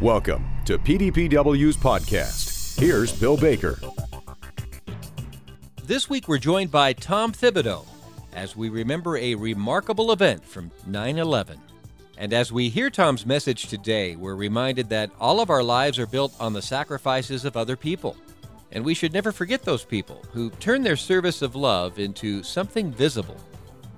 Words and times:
Welcome 0.00 0.44
to 0.64 0.76
PDPW's 0.76 1.76
podcast. 1.76 2.80
Here's 2.80 3.12
Bill 3.12 3.36
Baker. 3.36 3.78
This 5.84 6.10
week 6.10 6.26
we're 6.26 6.38
joined 6.38 6.72
by 6.72 6.94
Tom 6.94 7.30
Thibodeau 7.30 7.86
as 8.34 8.56
we 8.56 8.70
remember 8.70 9.16
a 9.16 9.36
remarkable 9.36 10.10
event 10.10 10.44
from 10.44 10.72
9 10.88 11.18
11. 11.18 11.60
And 12.18 12.32
as 12.32 12.50
we 12.50 12.70
hear 12.70 12.90
Tom's 12.90 13.24
message 13.24 13.68
today, 13.68 14.16
we're 14.16 14.34
reminded 14.34 14.88
that 14.88 15.12
all 15.20 15.40
of 15.40 15.48
our 15.48 15.62
lives 15.62 16.00
are 16.00 16.08
built 16.08 16.34
on 16.40 16.52
the 16.52 16.60
sacrifices 16.60 17.44
of 17.44 17.56
other 17.56 17.76
people. 17.76 18.16
And 18.72 18.84
we 18.84 18.94
should 18.94 19.12
never 19.12 19.30
forget 19.30 19.62
those 19.62 19.84
people 19.84 20.24
who 20.32 20.50
turn 20.50 20.82
their 20.82 20.96
service 20.96 21.40
of 21.40 21.54
love 21.54 22.00
into 22.00 22.42
something 22.42 22.90
visible. 22.90 23.36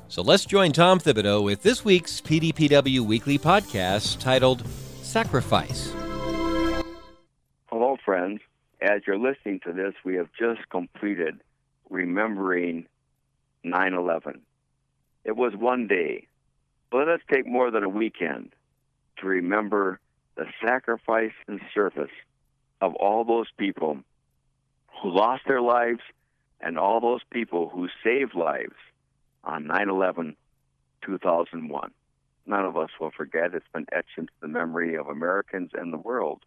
So 0.08 0.20
let's 0.20 0.44
join 0.44 0.72
Tom 0.72 1.00
Thibodeau 1.00 1.42
with 1.42 1.62
this 1.62 1.86
week's 1.86 2.20
PDPW 2.20 3.00
Weekly 3.00 3.38
Podcast 3.38 4.20
titled 4.20 4.62
Sacrifice. 5.06 5.94
Hello, 7.66 7.96
friends. 8.04 8.40
As 8.82 9.02
you're 9.06 9.18
listening 9.18 9.60
to 9.64 9.72
this, 9.72 9.94
we 10.04 10.16
have 10.16 10.28
just 10.38 10.68
completed 10.68 11.40
remembering 11.88 12.86
9 13.62 13.94
11. 13.94 14.42
It 15.24 15.36
was 15.36 15.52
one 15.56 15.86
day, 15.86 16.26
but 16.90 16.98
let 16.98 17.08
us 17.08 17.20
take 17.32 17.46
more 17.46 17.70
than 17.70 17.84
a 17.84 17.88
weekend 17.88 18.52
to 19.18 19.26
remember 19.26 20.00
the 20.36 20.46
sacrifice 20.62 21.32
and 21.46 21.60
service 21.72 22.10
of 22.80 22.94
all 22.96 23.24
those 23.24 23.46
people 23.56 23.98
who 25.00 25.10
lost 25.10 25.44
their 25.46 25.62
lives 25.62 26.00
and 26.60 26.78
all 26.78 27.00
those 27.00 27.22
people 27.30 27.68
who 27.68 27.88
saved 28.02 28.34
lives 28.34 28.74
on 29.44 29.68
9 29.68 29.88
11 29.88 30.36
2001. 31.02 31.90
None 32.46 32.64
of 32.64 32.76
us 32.76 32.90
will 33.00 33.10
forget. 33.10 33.54
It's 33.54 33.66
been 33.72 33.86
etched 33.92 34.18
into 34.18 34.32
the 34.40 34.48
memory 34.48 34.94
of 34.96 35.08
Americans 35.08 35.70
and 35.74 35.92
the 35.92 35.98
world. 35.98 36.42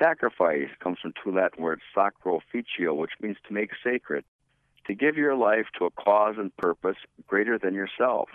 Sacrifice 0.00 0.68
comes 0.80 0.98
from 1.00 1.14
two 1.22 1.32
Latin 1.32 1.62
words, 1.62 1.82
sacro 1.94 2.36
officio, 2.36 2.94
which 2.94 3.12
means 3.20 3.36
to 3.46 3.54
make 3.54 3.70
sacred, 3.82 4.24
to 4.86 4.94
give 4.94 5.16
your 5.16 5.34
life 5.34 5.66
to 5.78 5.86
a 5.86 5.90
cause 5.90 6.36
and 6.38 6.56
purpose 6.56 6.96
greater 7.26 7.58
than 7.58 7.74
yourself. 7.74 8.28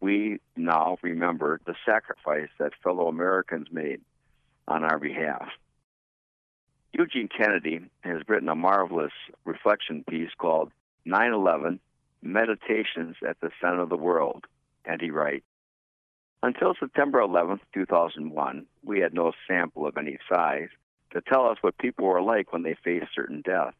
We 0.00 0.38
now 0.56 0.98
remember 1.02 1.60
the 1.66 1.74
sacrifice 1.84 2.50
that 2.58 2.72
fellow 2.84 3.08
Americans 3.08 3.68
made 3.72 4.00
on 4.68 4.84
our 4.84 4.98
behalf. 4.98 5.48
Eugene 6.92 7.28
Kennedy 7.28 7.80
has 8.00 8.22
written 8.28 8.48
a 8.48 8.54
marvelous 8.54 9.12
reflection 9.44 10.04
piece 10.08 10.30
called 10.38 10.70
9 11.04 11.32
11 11.32 11.80
Meditations 12.22 13.16
at 13.26 13.40
the 13.40 13.50
Center 13.60 13.80
of 13.80 13.88
the 13.88 13.96
World, 13.96 14.44
he 15.00 15.10
writes 15.10 15.44
Until 16.42 16.74
September 16.78 17.20
11, 17.20 17.60
2001, 17.74 18.66
we 18.82 19.00
had 19.00 19.14
no 19.14 19.32
sample 19.46 19.86
of 19.86 19.96
any 19.96 20.18
size 20.32 20.68
to 21.12 21.20
tell 21.20 21.48
us 21.48 21.58
what 21.60 21.78
people 21.78 22.06
were 22.06 22.22
like 22.22 22.52
when 22.52 22.62
they 22.62 22.76
faced 22.84 23.14
certain 23.14 23.42
death. 23.42 23.74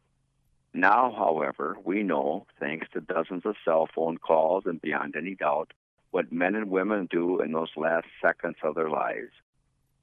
Now, 0.73 1.11
however, 1.11 1.77
we 1.83 2.03
know, 2.03 2.45
thanks 2.59 2.87
to 2.93 3.01
dozens 3.01 3.45
of 3.45 3.55
cell 3.65 3.87
phone 3.93 4.17
calls 4.17 4.65
and 4.65 4.81
beyond 4.81 5.15
any 5.15 5.35
doubt, 5.35 5.73
what 6.11 6.31
men 6.31 6.55
and 6.55 6.69
women 6.69 7.07
do 7.09 7.41
in 7.41 7.51
those 7.51 7.71
last 7.75 8.07
seconds 8.21 8.57
of 8.63 8.75
their 8.75 8.89
lives. 8.89 9.31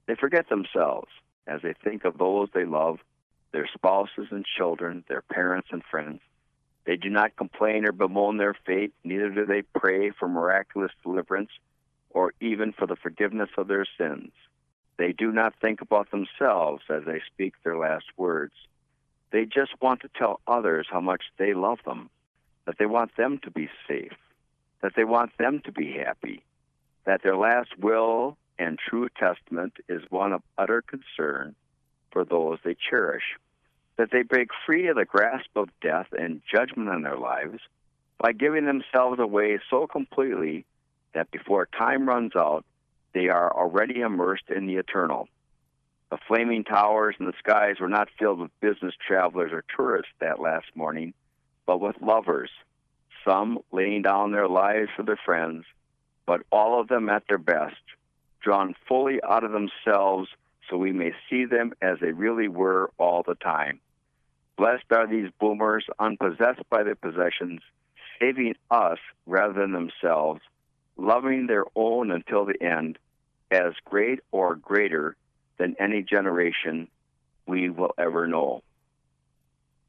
They 0.07 0.15
forget 0.15 0.48
themselves 0.48 1.11
as 1.47 1.63
they 1.63 1.75
think 1.85 2.05
of 2.05 2.19
those 2.19 2.48
they 2.53 2.65
love, 2.65 2.98
their 3.53 3.69
spouses 3.73 4.29
and 4.31 4.45
children, 4.45 5.05
their 5.09 5.23
parents 5.23 5.69
and 5.70 5.83
friends. 5.85 6.20
They 6.87 6.97
do 6.97 7.11
not 7.11 7.37
complain 7.37 7.84
or 7.84 7.92
bemoan 7.92 8.37
their 8.37 8.55
fate, 8.55 8.95
neither 9.03 9.29
do 9.29 9.45
they 9.45 9.62
pray 9.62 10.11
for 10.11 10.29
miraculous 10.29 10.92
deliverance 11.03 11.51
or 12.11 12.33
even 12.41 12.73
for 12.73 12.87
the 12.87 12.97
forgiveness 12.97 13.51
of 13.59 13.67
their 13.67 13.84
sins. 13.98 14.31
They 14.97 15.12
do 15.12 15.33
not 15.33 15.55
think 15.61 15.81
about 15.81 16.11
themselves 16.11 16.84
as 16.89 17.03
they 17.05 17.20
speak 17.27 17.55
their 17.62 17.77
last 17.77 18.07
words. 18.17 18.55
They 19.33 19.45
just 19.45 19.73
want 19.83 20.01
to 20.03 20.11
tell 20.17 20.41
others 20.47 20.86
how 20.89 21.01
much 21.01 21.24
they 21.39 21.55
love 21.55 21.80
them, 21.85 22.08
that 22.64 22.79
they 22.79 22.86
want 22.86 23.17
them 23.17 23.39
to 23.42 23.51
be 23.51 23.68
safe, 23.89 24.17
that 24.80 24.92
they 24.95 25.05
want 25.05 25.36
them 25.39 25.61
to 25.64 25.73
be 25.73 25.92
happy, 25.92 26.45
that 27.05 27.23
their 27.23 27.36
last 27.36 27.77
will 27.79 28.39
and 28.58 28.79
true 28.79 29.08
testament 29.18 29.74
is 29.89 30.03
one 30.08 30.33
of 30.33 30.42
utter 30.57 30.83
concern 30.83 31.55
for 32.13 32.24
those 32.24 32.58
they 32.64 32.77
cherish, 32.89 33.24
that 33.96 34.11
they 34.11 34.23
break 34.23 34.48
free 34.67 34.89
of 34.89 34.96
the 34.96 35.05
grasp 35.05 35.48
of 35.57 35.68
death 35.80 36.08
and 36.12 36.42
judgment 36.51 36.89
on 36.89 37.02
their 37.02 37.17
lives 37.17 37.61
by 38.18 38.33
giving 38.33 38.67
themselves 38.67 39.18
away 39.18 39.58
so 39.70 39.86
completely 39.86 40.64
that 41.14 41.30
before 41.30 41.67
time 41.67 42.08
runs 42.08 42.33
out, 42.36 42.64
they 43.14 43.29
are 43.29 43.55
already 43.55 44.01
immersed 44.01 44.51
in 44.55 44.67
the 44.67 44.77
eternal. 44.77 45.29
The 46.11 46.18
flaming 46.29 46.64
towers 46.64 47.17
and 47.18 47.27
the 47.27 47.33
skies 47.39 47.80
were 47.80 47.89
not 47.89 48.08
filled 48.18 48.39
with 48.39 48.61
business 48.61 48.95
travelers 49.06 49.52
or 49.52 49.64
tourists 49.74 50.12
that 50.20 50.40
last 50.40 50.67
morning, 50.74 51.14
but 51.67 51.80
with 51.80 51.96
lovers, 52.01 52.51
some 53.27 53.58
laying 53.73 54.02
down 54.02 54.33
their 54.33 54.48
lives 54.48 54.90
for 54.95 55.02
their 55.02 55.18
friends, 55.24 55.64
but 56.27 56.42
all 56.52 56.80
of 56.80 56.89
them 56.89 57.08
at 57.08 57.24
their 57.29 57.39
best, 57.39 57.77
drawn 58.40 58.74
fully 58.86 59.20
out 59.23 59.42
of 59.42 59.52
themselves 59.52 60.29
so 60.68 60.77
we 60.77 60.92
may 60.92 61.12
see 61.29 61.45
them 61.45 61.73
as 61.80 61.98
they 62.01 62.12
really 62.12 62.48
were 62.48 62.90
all 62.98 63.23
the 63.27 63.35
time. 63.36 63.80
Blessed 64.56 64.90
are 64.90 65.06
these 65.06 65.30
boomers, 65.39 65.84
unpossessed 65.98 66.68
by 66.70 66.83
their 66.83 66.94
possessions, 66.94 67.61
saving 68.18 68.55
us 68.70 68.98
rather 69.27 69.52
than 69.52 69.72
themselves, 69.72 70.40
loving 70.96 71.46
their 71.46 71.64
own 71.74 72.11
until 72.11 72.46
the 72.46 72.61
end, 72.62 72.98
as 73.50 73.74
great 73.84 74.20
or 74.33 74.56
greater 74.56 75.17
than 75.58 75.77
any 75.78 76.02
generation 76.02 76.89
we 77.46 77.68
will 77.70 77.94
ever 77.98 78.27
know. 78.27 78.62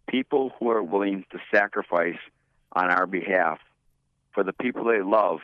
People 0.08 0.54
who 0.60 0.70
are 0.70 0.84
willing 0.84 1.26
to 1.32 1.40
sacrifice 1.54 2.20
on 2.74 2.90
our 2.90 3.08
behalf 3.08 3.60
for 4.34 4.44
the 4.44 4.54
people 4.54 4.86
they 4.86 5.02
love 5.02 5.40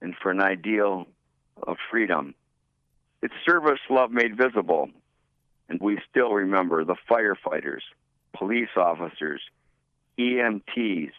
and 0.00 0.14
for 0.20 0.30
an 0.30 0.40
ideal 0.40 1.06
of 1.62 1.76
freedom. 1.90 2.34
It's 3.22 3.34
service 3.46 3.78
love 3.90 4.10
made 4.10 4.36
visible, 4.36 4.88
and 5.68 5.80
we 5.80 5.98
still 6.10 6.32
remember 6.32 6.84
the 6.84 6.96
firefighters, 7.08 7.82
police 8.32 8.68
officers, 8.76 9.40
EMTs, 10.18 11.12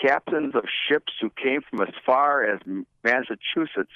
captains 0.00 0.54
of 0.54 0.64
ships 0.88 1.12
who 1.20 1.30
came 1.30 1.60
from 1.62 1.82
as 1.82 1.94
far 2.04 2.44
as 2.44 2.60
Massachusetts 3.02 3.92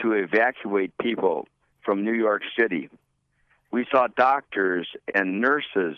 to 0.00 0.12
evacuate 0.12 0.96
people 0.98 1.46
from 1.82 2.04
New 2.04 2.12
York 2.12 2.42
City. 2.58 2.88
We 3.70 3.86
saw 3.90 4.06
doctors 4.06 4.88
and 5.14 5.40
nurses 5.40 5.96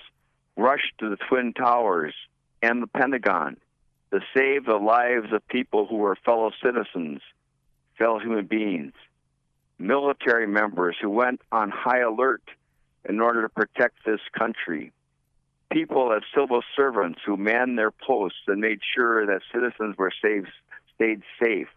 rush 0.57 0.93
to 0.99 1.11
the 1.11 1.17
Twin 1.29 1.53
Towers 1.53 2.15
and 2.63 2.83
the 2.83 2.87
Pentagon 2.87 3.59
to 4.11 4.21
save 4.35 4.65
the 4.65 4.77
lives 4.77 5.33
of 5.33 5.47
people 5.49 5.87
who 5.87 5.97
were 5.97 6.17
fellow 6.25 6.51
citizens, 6.65 7.21
fellow 7.99 8.19
human 8.19 8.47
beings. 8.47 8.93
Military 9.79 10.47
members 10.47 10.97
who 11.01 11.11
went 11.11 11.41
on 11.53 11.71
high 11.71 12.01
alert 12.01 12.43
in 13.07 13.21
order 13.21 13.43
to 13.43 13.49
protect 13.49 14.05
this 14.07 14.21
country. 14.37 14.91
People 15.77 16.11
as 16.11 16.23
civil 16.35 16.63
servants 16.75 17.21
who 17.27 17.37
manned 17.37 17.79
their 17.79 17.91
posts 17.91 18.39
and 18.47 18.63
made 18.63 18.81
sure 18.95 19.27
that 19.27 19.43
citizens 19.53 19.95
were 19.99 20.11
safe, 20.23 20.47
stayed 20.95 21.21
safe, 21.39 21.69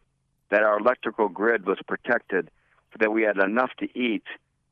that 0.49 0.63
our 0.63 0.79
electrical 0.79 1.27
grid 1.27 1.65
was 1.65 1.79
protected, 1.85 2.49
that 2.97 3.11
we 3.11 3.23
had 3.23 3.35
enough 3.37 3.71
to 3.77 3.99
eat 3.99 4.23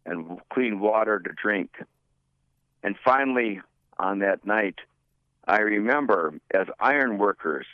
and 0.05 0.39
clean 0.49 0.79
water 0.79 1.19
to 1.19 1.29
drink. 1.33 1.71
And 2.83 2.95
finally, 3.03 3.59
on 3.99 4.19
that 4.19 4.45
night, 4.45 4.75
I 5.45 5.57
remember 5.59 6.35
as 6.53 6.67
iron 6.79 7.17
workers 7.17 7.65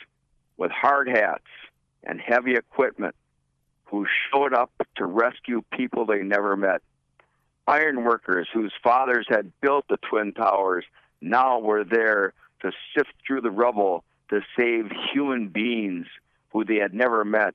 with 0.56 0.72
hard 0.72 1.06
hats 1.06 1.46
and 2.02 2.20
heavy 2.20 2.54
equipment 2.56 3.14
who 3.84 4.08
showed 4.32 4.54
up 4.54 4.72
to 4.96 5.06
rescue 5.06 5.62
people 5.70 6.04
they 6.04 6.24
never 6.24 6.56
met. 6.56 6.82
Iron 7.68 8.02
workers 8.02 8.48
whose 8.52 8.72
fathers 8.82 9.26
had 9.28 9.52
built 9.60 9.84
the 9.88 9.98
Twin 9.98 10.32
Towers 10.32 10.84
now 11.24 11.58
were 11.58 11.84
there 11.84 12.32
to 12.60 12.72
sift 12.96 13.12
through 13.26 13.40
the 13.40 13.50
rubble 13.50 14.04
to 14.30 14.40
save 14.58 14.90
human 15.12 15.48
beings 15.48 16.06
who 16.50 16.64
they 16.64 16.76
had 16.76 16.94
never 16.94 17.24
met 17.24 17.54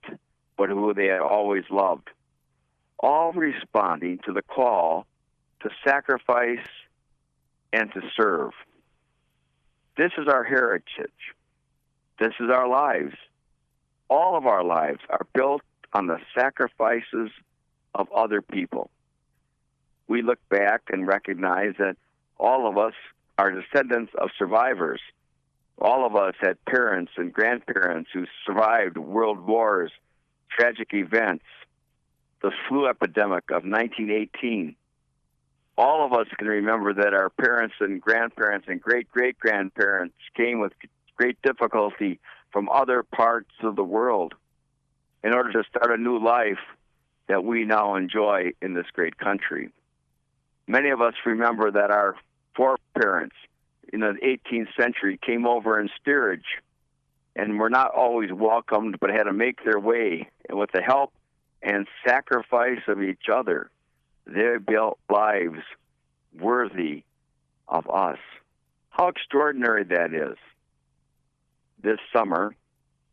but 0.57 0.69
who 0.69 0.94
they 0.94 1.07
had 1.07 1.21
always 1.21 1.63
loved 1.69 2.10
all 3.00 3.31
responding 3.31 4.19
to 4.25 4.33
the 4.33 4.42
call 4.42 5.06
to 5.62 5.69
sacrifice 5.83 6.66
and 7.71 7.92
to 7.94 8.01
serve. 8.16 8.51
This 9.98 10.12
is 10.18 10.27
our 10.27 10.44
heritage. 10.44 11.36
This 12.19 12.33
is 12.39 12.50
our 12.50 12.68
lives. 12.68 13.16
All 14.10 14.38
of 14.38 14.45
our 14.45 14.63
lives 14.63 15.00
are 15.10 15.25
built 15.33 15.62
on 15.94 16.07
the 16.07 16.19
sacrifices 16.38 17.31
of 17.95 18.12
other 18.12 18.42
people. 18.42 18.89
We 20.07 20.21
look 20.21 20.39
back 20.50 20.81
and 20.92 21.07
recognize 21.07 21.75
that 21.80 21.95
all 22.38 22.68
of 22.68 22.77
us 22.77 22.94
are 23.39 23.51
descendants 23.51 24.12
of 24.18 24.30
survivors. 24.38 25.00
All 25.77 26.06
of 26.06 26.13
us 26.13 26.36
had 26.41 26.63
parents 26.65 27.13
and 27.15 27.31
grandparents 27.31 28.09
who 28.13 28.25
survived 28.45 28.97
world 28.97 29.39
wars, 29.39 29.94
tragic 30.51 30.94
events, 30.94 31.45
the 32.41 32.51
flu 32.68 32.88
epidemic 32.88 33.45
of 33.50 33.63
1918, 33.63 34.75
all 35.77 36.06
of 36.06 36.12
us 36.12 36.27
can 36.38 36.47
remember 36.47 36.94
that 36.94 37.13
our 37.13 37.30
parents 37.30 37.75
and 37.80 38.01
grandparents 38.01 38.68
and 38.68 38.81
great 38.81 39.09
great 39.09 39.39
grandparents 39.39 40.15
came 40.35 40.59
with 40.59 40.74
great 41.15 41.42
difficulty 41.42 42.19
from 42.51 42.68
other 42.68 43.03
parts 43.03 43.51
of 43.63 43.77
the 43.77 43.83
world 43.83 44.33
in 45.24 45.33
order 45.33 45.53
to 45.53 45.63
start 45.69 45.97
a 45.97 46.01
new 46.01 46.21
life 46.21 46.59
that 47.27 47.45
we 47.45 47.63
now 47.63 47.95
enjoy 47.95 48.51
in 48.62 48.74
this 48.74 48.88
great 48.92 49.18
country. 49.18 49.69
Many 50.68 50.89
of 50.89 51.01
us 51.01 51.13
remember 51.25 51.71
that 51.71 51.92
our 51.92 52.18
foreparents 52.56 53.36
in 53.92 54.01
the 54.01 54.16
18th 54.24 54.68
century 54.80 55.19
came 55.22 55.46
over 55.46 55.80
in 55.80 55.90
steerage 56.00 56.46
and 57.36 57.60
were 57.60 57.69
not 57.69 57.94
always 57.96 58.31
welcomed 58.31 59.00
but 59.00 59.10
had 59.10 59.24
to 59.24 59.34
make 59.34 59.63
their 59.63 59.80
way. 59.80 60.30
And 60.48 60.57
with 60.57 60.72
the 60.72 60.81
help 60.81 61.13
and 61.62 61.88
sacrifice 62.06 62.81
of 62.88 63.01
each 63.01 63.30
other, 63.31 63.69
they 64.25 64.57
built 64.57 65.00
lives 65.10 65.62
worthy 66.38 67.04
of 67.68 67.90
us. 67.90 68.19
How 68.90 69.07
extraordinary 69.07 69.84
that 69.86 70.13
is. 70.13 70.38
This 71.81 72.00
summer, 72.12 72.56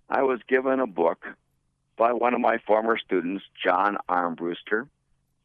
I 0.08 0.22
was 0.22 0.40
given 0.48 0.80
a 0.80 0.86
book 0.86 1.24
by 1.96 2.12
one 2.12 2.34
of 2.34 2.40
my 2.40 2.58
former 2.66 2.98
students, 2.98 3.44
John 3.64 3.96
Armbruster, 4.08 4.88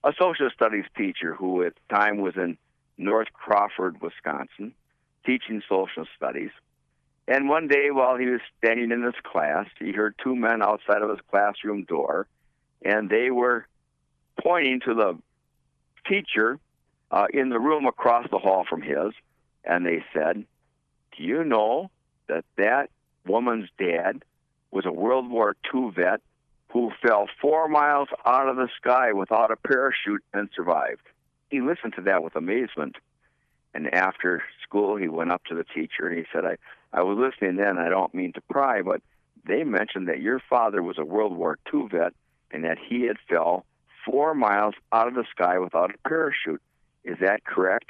a 0.04 0.14
social 0.20 0.50
studies 0.54 0.86
teacher 0.98 1.36
who 1.36 1.64
at 1.64 1.74
the 1.76 1.96
time 1.96 2.18
was 2.18 2.36
in 2.36 2.58
North 3.01 3.33
Crawford, 3.33 4.01
Wisconsin, 4.01 4.74
teaching 5.25 5.62
social 5.68 6.06
studies. 6.15 6.51
And 7.27 7.50
one 7.50 7.68
day 7.68 7.92
while 7.92 8.18
he 8.18 8.25
was 8.27 8.42
standing 8.57 8.92
in 8.92 9.03
his 9.03 9.15
class, 9.24 9.68
he 9.80 9.92
heard 9.92 10.15
two 10.24 10.36
men 10.36 10.62
outside 10.62 11.01
of 11.01 11.09
his 11.09 11.19
classroom 11.30 11.83
door, 11.83 12.27
and 12.83 13.09
they 13.09 13.31
were 13.31 13.68
pointing 14.39 14.81
to 14.81 14.94
the 14.94 15.18
teacher 16.07 16.59
uh, 17.12 17.27
in 17.33 17.50
the 17.50 17.59
room 17.59 17.86
across 17.86 18.27
the 18.30 18.39
hall 18.39 18.65
from 18.68 18.81
his, 18.81 19.13
and 19.63 19.86
they 19.86 20.03
said, 20.13 20.45
Do 21.18 21.24
you 21.24 21.44
know 21.44 21.89
that 22.27 22.45
that 22.57 22.89
woman's 23.25 23.69
dad 23.77 24.24
was 24.71 24.86
a 24.86 24.92
World 24.92 25.30
War 25.30 25.56
II 25.74 25.92
vet 25.95 26.21
who 26.69 26.92
fell 27.06 27.27
four 27.42 27.68
miles 27.68 28.07
out 28.25 28.48
of 28.48 28.56
the 28.56 28.69
sky 28.77 29.12
without 29.12 29.51
a 29.51 29.57
parachute 29.57 30.24
and 30.33 30.50
survived? 30.56 31.01
He 31.51 31.59
listened 31.59 31.94
to 31.98 32.01
that 32.03 32.24
with 32.24 32.36
amazement. 32.36 32.95
And 33.74 33.94
after 33.94 34.42
school, 34.63 34.95
he 34.95 35.09
went 35.09 35.31
up 35.31 35.44
to 35.45 35.56
the 35.56 35.65
teacher 35.65 36.07
and 36.07 36.18
he 36.18 36.25
said, 36.33 36.45
I, 36.45 36.56
I 36.94 37.03
was 37.03 37.18
listening 37.18 37.57
then, 37.57 37.77
I 37.77 37.89
don't 37.89 38.13
mean 38.15 38.33
to 38.33 38.42
pry, 38.50 38.81
but 38.81 39.01
they 39.45 39.63
mentioned 39.63 40.07
that 40.07 40.21
your 40.21 40.42
father 40.50 40.81
was 40.81 40.98
a 40.98 41.06
World 41.06 41.36
War 41.36 41.59
II 41.74 41.88
vet 41.92 42.13
and 42.51 42.63
that 42.63 42.77
he 42.80 43.03
had 43.03 43.18
fell 43.30 43.65
four 44.06 44.33
miles 44.33 44.75
out 44.92 45.07
of 45.07 45.13
the 45.13 45.25
sky 45.30 45.59
without 45.59 45.94
a 45.94 46.07
parachute. 46.09 46.62
Is 47.03 47.18
that 47.19 47.44
correct? 47.44 47.89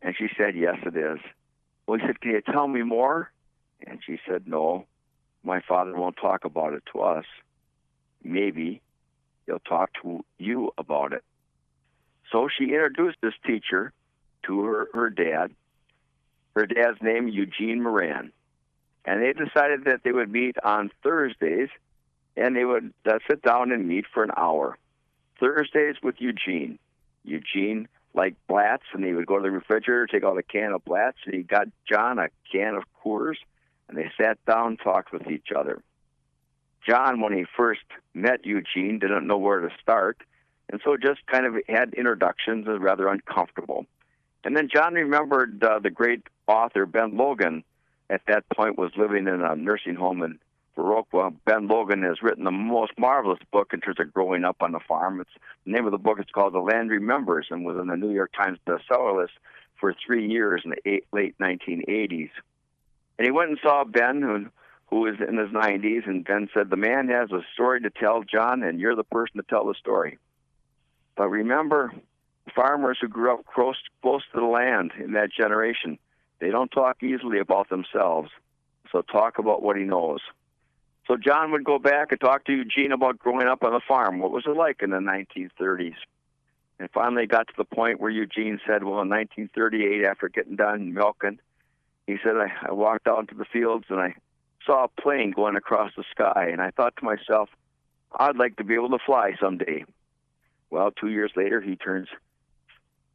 And 0.00 0.14
she 0.16 0.28
said, 0.36 0.54
Yes, 0.56 0.76
it 0.84 0.96
is. 0.96 1.18
Well, 1.86 1.98
he 1.98 2.06
said, 2.06 2.20
Can 2.20 2.32
you 2.32 2.42
tell 2.42 2.68
me 2.68 2.82
more? 2.82 3.30
And 3.86 4.00
she 4.04 4.18
said, 4.28 4.46
No, 4.46 4.86
my 5.42 5.60
father 5.60 5.94
won't 5.94 6.16
talk 6.16 6.44
about 6.44 6.72
it 6.72 6.82
to 6.92 7.00
us. 7.00 7.24
Maybe 8.22 8.80
he'll 9.46 9.60
talk 9.60 9.90
to 10.02 10.24
you 10.38 10.72
about 10.78 11.12
it. 11.12 11.24
So 12.32 12.48
she 12.48 12.64
introduced 12.64 13.18
this 13.22 13.34
teacher 13.46 13.92
to 14.46 14.64
her, 14.64 14.88
her 14.94 15.10
dad. 15.10 15.52
Her 16.56 16.66
dad's 16.66 17.00
name, 17.00 17.28
Eugene 17.28 17.82
Moran. 17.82 18.32
And 19.04 19.22
they 19.22 19.32
decided 19.32 19.84
that 19.84 20.00
they 20.02 20.12
would 20.12 20.30
meet 20.30 20.56
on 20.64 20.90
Thursdays 21.02 21.68
and 22.36 22.56
they 22.56 22.64
would 22.64 22.92
uh, 23.06 23.18
sit 23.28 23.42
down 23.42 23.72
and 23.72 23.86
meet 23.86 24.06
for 24.12 24.24
an 24.24 24.30
hour. 24.36 24.78
Thursdays 25.38 25.96
with 26.02 26.16
Eugene. 26.18 26.78
Eugene 27.24 27.88
liked 28.14 28.36
Blatz, 28.46 28.84
and 28.92 29.04
he 29.04 29.12
would 29.12 29.26
go 29.26 29.36
to 29.36 29.42
the 29.42 29.50
refrigerator, 29.50 30.06
take 30.06 30.24
out 30.24 30.38
a 30.38 30.42
can 30.42 30.72
of 30.72 30.84
Blatz, 30.84 31.18
and 31.24 31.34
he 31.34 31.42
got 31.42 31.68
John 31.90 32.18
a 32.18 32.28
can 32.50 32.74
of 32.74 32.84
Coors, 33.04 33.36
and 33.88 33.98
they 33.98 34.10
sat 34.20 34.42
down, 34.46 34.68
and 34.68 34.80
talked 34.80 35.12
with 35.12 35.30
each 35.30 35.48
other. 35.54 35.82
John, 36.88 37.20
when 37.20 37.32
he 37.32 37.44
first 37.56 37.84
met 38.14 38.44
Eugene, 38.44 38.98
didn't 38.98 39.26
know 39.26 39.38
where 39.38 39.60
to 39.60 39.70
start, 39.80 40.18
and 40.70 40.80
so 40.84 40.96
just 40.96 41.26
kind 41.26 41.46
of 41.46 41.54
had 41.68 41.94
introductions, 41.94 42.66
was 42.66 42.80
rather 42.80 43.08
uncomfortable. 43.08 43.86
And 44.44 44.56
then 44.56 44.68
John 44.72 44.94
remembered 44.94 45.62
uh, 45.62 45.78
the 45.78 45.90
great 45.90 46.22
author 46.46 46.86
Ben 46.86 47.16
Logan. 47.16 47.64
At 48.10 48.22
that 48.26 48.44
point, 48.54 48.76
was 48.76 48.90
living 48.96 49.26
in 49.26 49.40
a 49.40 49.56
nursing 49.56 49.94
home 49.94 50.22
in 50.22 50.38
Viroqua. 50.76 51.34
Ben 51.46 51.66
Logan 51.66 52.02
has 52.02 52.22
written 52.22 52.44
the 52.44 52.50
most 52.50 52.92
marvelous 52.98 53.38
book 53.50 53.72
in 53.72 53.80
terms 53.80 54.00
of 54.00 54.12
growing 54.12 54.44
up 54.44 54.56
on 54.60 54.72
the 54.72 54.80
farm. 54.80 55.20
It's 55.20 55.30
the 55.64 55.72
name 55.72 55.86
of 55.86 55.92
the 55.92 55.98
book 55.98 56.18
is 56.18 56.26
called 56.32 56.52
The 56.52 56.58
Land 56.58 56.90
Remembers, 56.90 57.46
and 57.50 57.64
was 57.64 57.78
in 57.80 57.86
the 57.86 57.96
New 57.96 58.10
York 58.10 58.32
Times 58.32 58.58
bestseller 58.66 59.22
list 59.22 59.32
for 59.80 59.94
three 60.04 60.28
years 60.28 60.62
in 60.64 60.70
the 60.70 60.88
eight, 60.88 61.06
late 61.12 61.34
1980s. 61.38 62.30
And 63.18 63.26
he 63.26 63.30
went 63.30 63.50
and 63.50 63.58
saw 63.62 63.84
Ben, 63.84 64.22
who 64.22 64.46
who 64.90 65.00
was 65.00 65.14
in 65.26 65.38
his 65.38 65.48
90s, 65.48 66.06
and 66.06 66.22
Ben 66.22 66.50
said, 66.52 66.68
"The 66.68 66.76
man 66.76 67.08
has 67.08 67.32
a 67.32 67.40
story 67.54 67.80
to 67.80 67.88
tell, 67.88 68.24
John, 68.24 68.62
and 68.62 68.78
you're 68.78 68.94
the 68.94 69.04
person 69.04 69.38
to 69.38 69.42
tell 69.48 69.64
the 69.64 69.74
story." 69.74 70.18
But 71.16 71.28
remember, 71.28 71.92
farmers 72.54 72.98
who 73.00 73.08
grew 73.08 73.32
up 73.32 73.46
close 73.46 73.76
close 74.00 74.22
to 74.32 74.40
the 74.40 74.46
land 74.46 74.92
in 74.98 75.12
that 75.12 75.30
generation, 75.32 75.98
they 76.40 76.50
don't 76.50 76.70
talk 76.70 77.02
easily 77.02 77.38
about 77.38 77.68
themselves. 77.68 78.30
So 78.90 79.02
talk 79.02 79.38
about 79.38 79.62
what 79.62 79.76
he 79.76 79.84
knows. 79.84 80.20
So 81.06 81.16
John 81.16 81.50
would 81.52 81.64
go 81.64 81.78
back 81.78 82.12
and 82.12 82.20
talk 82.20 82.44
to 82.44 82.52
Eugene 82.52 82.92
about 82.92 83.18
growing 83.18 83.48
up 83.48 83.64
on 83.64 83.72
the 83.72 83.80
farm. 83.86 84.18
What 84.20 84.30
was 84.30 84.44
it 84.46 84.56
like 84.56 84.82
in 84.82 84.90
the 84.90 84.98
1930s? 84.98 85.96
And 86.78 86.90
finally 86.90 87.26
got 87.26 87.48
to 87.48 87.54
the 87.56 87.64
point 87.64 88.00
where 88.00 88.10
Eugene 88.10 88.60
said, 88.66 88.84
well, 88.84 89.00
in 89.00 89.08
1938, 89.08 90.04
after 90.04 90.28
getting 90.28 90.56
done 90.56 90.94
milking, 90.94 91.38
he 92.06 92.16
said, 92.22 92.36
I, 92.36 92.50
I 92.68 92.72
walked 92.72 93.06
out 93.08 93.20
into 93.20 93.34
the 93.34 93.44
fields 93.44 93.86
and 93.88 94.00
I 94.00 94.14
saw 94.64 94.84
a 94.84 95.00
plane 95.00 95.32
going 95.32 95.56
across 95.56 95.92
the 95.96 96.04
sky. 96.10 96.48
And 96.50 96.60
I 96.60 96.70
thought 96.70 96.96
to 96.96 97.04
myself, 97.04 97.48
I'd 98.18 98.36
like 98.36 98.56
to 98.56 98.64
be 98.64 98.74
able 98.74 98.90
to 98.90 98.98
fly 99.04 99.32
someday. 99.40 99.84
Well, 100.72 100.90
two 100.90 101.08
years 101.08 101.30
later, 101.36 101.60
he 101.60 101.76
turns 101.76 102.08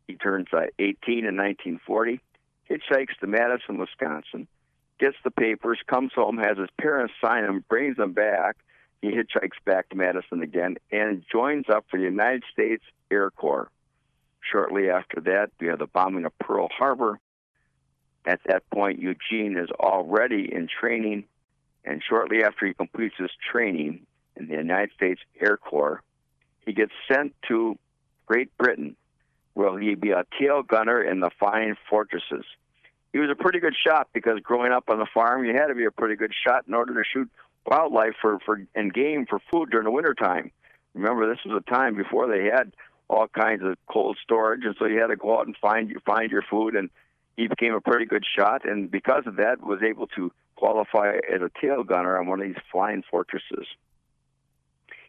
he 0.08 0.14
turns 0.14 0.46
uh, 0.54 0.68
18 0.78 1.26
in 1.26 1.36
1940, 1.36 2.22
hitchhikes 2.70 3.18
to 3.20 3.28
Madison, 3.28 3.80
Wisconsin, 3.80 4.48
gets 5.00 5.18
the 5.24 5.32
papers, 5.32 5.80
comes 5.88 6.12
home, 6.14 6.38
has 6.38 6.60
his 6.60 6.70
parents 6.80 7.16
sign 7.20 7.46
them, 7.48 7.66
brings 7.68 7.98
them 7.98 8.14
back. 8.14 8.58
He 9.02 9.10
hitchhikes 9.10 9.58
back 9.66 9.90
to 9.90 9.96
Madison 9.96 10.44
again 10.44 10.78
and 10.92 11.26
joins 11.32 11.66
up 11.68 11.86
for 11.90 11.98
the 11.98 12.06
United 12.06 12.44
States 12.54 12.84
Air 13.10 13.32
Corps. 13.32 13.72
Shortly 14.40 14.92
after 14.92 15.20
that, 15.22 15.50
we 15.60 15.66
have 15.68 15.80
the 15.80 15.88
bombing 15.88 16.26
of 16.26 16.38
Pearl 16.38 16.70
Harbor. 16.72 17.20
At 18.28 18.40
that 18.46 18.70
point, 18.70 19.00
Eugene 19.00 19.58
is 19.58 19.72
already 19.72 20.48
in 20.54 20.68
training, 20.68 21.26
and 21.84 22.04
shortly 22.08 22.44
after 22.44 22.68
he 22.68 22.76
completes 22.76 23.16
his 23.18 23.32
training 23.52 24.06
in 24.36 24.48
the 24.48 24.56
United 24.56 24.92
States 24.94 25.22
Air 25.42 25.58
Corps, 25.58 26.04
he 26.68 26.74
gets 26.74 26.92
sent 27.12 27.34
to 27.48 27.78
Great 28.28 28.56
Britain, 28.58 28.96
where 29.56 29.80
he'll 29.80 29.96
be 29.96 30.12
a 30.12 30.26
tail 30.40 30.62
gunner 30.62 31.02
in 31.02 31.20
the 31.20 31.32
Flying 31.40 31.76
Fortresses 31.90 32.46
he 33.14 33.20
was 33.20 33.30
a 33.32 33.36
pretty 33.36 33.60
good 33.60 33.76
shot 33.76 34.10
because 34.14 34.40
growing 34.42 34.72
up 34.72 34.90
on 34.90 35.00
the 35.00 35.08
farm, 35.12 35.46
you 35.46 35.54
had 35.54 35.68
to 35.68 35.76
be 35.76 35.86
a 35.86 35.92
pretty 35.92 36.16
good 36.16 36.32
shot 36.46 36.66
in 36.68 36.74
order 36.74 36.94
to 36.94 37.04
shoot 37.12 37.30
wildlife 37.66 38.14
for, 38.22 38.40
for 38.46 38.62
and 38.76 38.94
game 38.94 39.26
for 39.28 39.40
food 39.52 39.70
during 39.72 39.86
the 39.86 39.92
wintertime. 39.92 40.52
Remember, 40.94 41.28
this 41.28 41.44
was 41.46 41.62
a 41.66 41.72
time 41.72 41.96
before 41.96 42.28
they 42.28 42.46
had 42.46 42.74
all 43.08 43.28
kinds 43.28 43.64
of 43.64 43.76
cold 43.92 44.18
storage, 44.22 44.66
and 44.66 44.76
so 44.78 44.86
you 44.86 45.00
had 45.00 45.08
to 45.08 45.16
go 45.16 45.40
out 45.40 45.48
and 45.48 45.56
find 45.58 45.90
you 45.90 46.00
find 46.06 46.32
your 46.32 46.44
food. 46.44 46.76
And 46.76 46.90
he 47.38 47.48
became 47.48 47.74
a 47.74 47.82
pretty 47.82 48.06
good 48.06 48.24
shot, 48.38 48.66
and 48.66 48.90
because 48.92 49.24
of 49.26 49.38
that, 49.38 49.62
was 49.62 49.82
able 49.82 50.08
to 50.08 50.32
qualify 50.56 51.18
as 51.34 51.42
a 51.42 51.52
tail 51.62 51.84
gunner 51.84 52.20
on 52.20 52.28
one 52.28 52.42
of 52.42 52.48
these 52.48 52.62
flying 52.72 53.04
fortresses. 53.10 53.68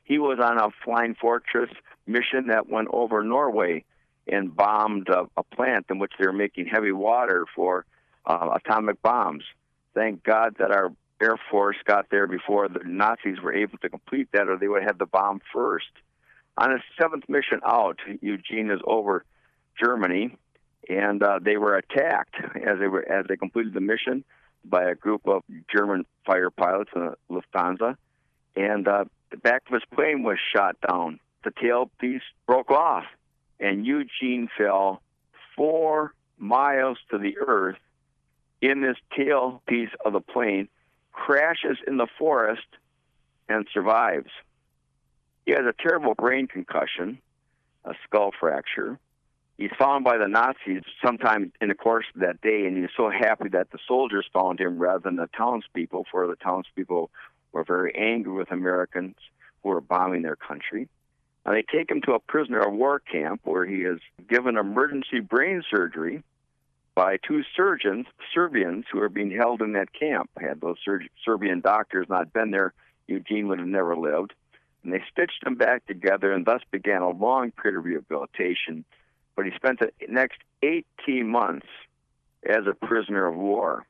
He 0.09 0.19
was 0.19 0.39
on 0.43 0.59
a 0.59 0.71
flying 0.85 1.15
fortress 1.15 1.71
mission 2.07 2.47
that 2.47 2.69
went 2.69 2.89
over 2.91 3.23
Norway 3.23 3.85
and 4.27 4.57
bombed 4.57 5.09
a, 5.11 5.27
a 5.37 5.43
plant 5.43 5.87
in 5.91 5.99
which 5.99 6.13
they 6.19 6.27
were 6.27 6.33
making 6.33 6.67
heavy 6.67 6.93
water 6.93 7.45
for 7.55 7.85
uh, 8.25 8.57
atomic 8.57 9.01
bombs. 9.03 9.45
Thank 9.95 10.25
God 10.25 10.57
that 10.59 10.71
our 10.71 10.93
Air 11.21 11.37
Force 11.51 11.77
got 11.85 12.07
there 12.11 12.27
before 12.27 12.69
the 12.69 12.81
Nazis 12.85 13.41
were 13.43 13.53
able 13.53 13.77
to 13.79 13.91
complete 13.91 14.29
that, 14.33 14.49
or 14.49 14.57
they 14.57 14.69
would 14.69 14.83
have 14.83 14.93
had 14.93 14.99
the 14.99 15.07
bomb 15.07 15.43
first. 15.53 15.91
On 16.57 16.71
his 16.71 16.81
seventh 17.01 17.29
mission 17.29 17.61
out, 17.67 17.99
Eugene 18.23 18.71
is 18.71 18.81
over 18.85 19.25
Germany, 19.79 20.37
and 20.89 21.23
uh, 21.23 21.39
they 21.43 21.59
were 21.59 21.77
attacked 21.77 22.37
as 22.55 22.79
they 22.79 22.87
were 22.87 23.07
as 23.11 23.27
they 23.29 23.37
completed 23.37 23.75
the 23.75 23.81
mission 23.81 24.25
by 24.65 24.85
a 24.85 24.95
group 24.95 25.27
of 25.29 25.43
German 25.75 26.07
fighter 26.25 26.51
pilots 26.51 26.91
in 26.95 27.13
Lufthansa, 27.31 27.97
and 28.57 28.89
uh, 28.89 29.05
the 29.31 29.37
back 29.37 29.63
of 29.67 29.75
his 29.75 29.83
plane 29.95 30.23
was 30.23 30.39
shot 30.55 30.77
down. 30.87 31.21
The 31.45 31.51
tail 31.51 31.91
piece 32.01 32.23
broke 32.47 32.71
off, 32.71 33.05
and 33.61 33.87
Eugene 33.87 34.49
fell 34.57 35.03
four 35.57 36.15
miles 36.39 36.99
to 37.11 37.19
the 37.19 37.39
earth 37.39 37.79
in 38.61 38.81
this 38.81 38.97
tail 39.17 39.63
piece 39.67 39.91
of 40.05 40.13
the 40.13 40.21
plane, 40.21 40.69
crashes 41.13 41.79
in 41.87 41.97
the 41.97 42.09
forest, 42.19 42.67
and 43.49 43.67
survives. 43.73 44.31
He 45.47 45.53
has 45.53 45.63
a 45.67 45.75
terrible 45.83 46.15
brain 46.15 46.47
concussion, 46.47 47.19
a 47.85 47.95
skull 48.05 48.33
fracture, 48.39 48.99
he's 49.59 49.71
found 49.79 50.05
by 50.05 50.17
the 50.17 50.29
Nazis 50.29 50.83
sometime 51.05 51.53
in 51.61 51.69
the 51.69 51.75
course 51.75 52.07
of 52.15 52.21
that 52.23 52.41
day, 52.41 52.65
and 52.67 52.77
he's 52.77 52.91
so 52.97 53.11
happy 53.11 53.49
that 53.51 53.71
the 53.71 53.79
soldiers 53.87 54.27
found 54.33 54.61
him 54.61 54.79
rather 54.79 55.01
than 55.01 55.17
the 55.17 55.29
townspeople, 55.37 56.07
for 56.11 56.27
the 56.27 56.37
townspeople 56.37 57.11
were 57.53 57.65
very 57.65 57.95
angry 57.95 58.33
with 58.33 58.51
Americans 58.51 59.17
who 59.63 59.71
were 59.71 59.81
bombing 59.81 60.23
their 60.23 60.37
country. 60.37 60.89
And 61.45 61.57
they 61.57 61.63
take 61.63 61.91
him 61.91 62.03
to 62.03 62.13
a 62.13 62.19
prisoner 62.19 62.61
of 62.61 62.75
war 62.75 63.01
camp 63.01 63.41
where 63.45 63.65
he 63.65 63.83
is 63.83 64.01
given 64.29 64.57
emergency 64.57 65.21
brain 65.21 65.63
surgery 65.71 66.23
by 66.95 67.17
two 67.17 67.43
surgeons, 67.57 68.07
Serbians, 68.35 68.85
who 68.91 69.01
are 69.01 69.09
being 69.09 69.31
held 69.31 69.63
in 69.63 69.73
that 69.73 69.93
camp. 69.93 70.31
Had 70.39 70.61
those 70.61 70.77
Ser- 70.85 71.07
Serbian 71.25 71.61
doctors 71.61 72.07
not 72.09 72.33
been 72.33 72.51
there, 72.51 72.75
Eugene 73.07 73.49
would 73.49 73.61
have 73.61 73.69
never 73.69 73.97
lived. 73.97 74.35
And 74.83 74.93
they 74.93 75.03
stitched 75.11 75.45
him 75.47 75.55
back 75.55 75.87
together, 75.87 76.33
and 76.33 76.45
thus 76.45 76.63
began 76.71 77.03
a 77.03 77.11
long 77.11 77.51
period 77.53 77.79
of 77.79 77.85
rehabilitation 77.85 78.85
but 79.39 79.47
he 79.47 79.53
spent 79.55 79.79
the 79.79 79.93
next 80.09 80.41
18 80.65 81.25
months 81.29 81.69
as 82.45 82.67
a 82.67 82.75
prisoner 82.75 83.25
of 83.25 83.37
war. 83.37 83.87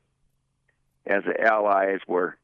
As 1.07 1.25
the 1.25 1.41
Allies 1.41 2.01
were 2.07 2.37